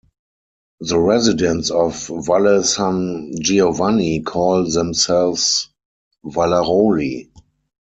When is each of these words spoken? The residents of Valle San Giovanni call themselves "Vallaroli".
The 0.79 0.97
residents 0.97 1.69
of 1.69 2.07
Valle 2.07 2.63
San 2.63 3.33
Giovanni 3.39 4.21
call 4.21 4.67
themselves 4.67 5.69
"Vallaroli". 6.25 7.29